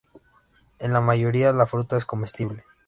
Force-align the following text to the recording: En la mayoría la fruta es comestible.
En 0.79 0.93
la 0.93 0.99
mayoría 0.99 1.53
la 1.53 1.67
fruta 1.67 1.95
es 1.95 2.05
comestible. 2.07 2.63